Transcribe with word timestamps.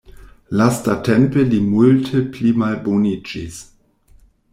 Lastatempe 0.59 1.43
li 1.51 1.59
multe 1.65 2.21
pli 2.37 2.53
malboniĝis. 2.63 3.61